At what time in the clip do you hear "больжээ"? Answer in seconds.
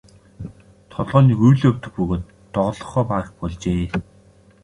3.39-3.85